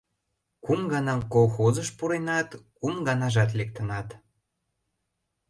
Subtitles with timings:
[0.65, 4.07] —Кум гана колхозыш пуренат, кум ганажат лектынат.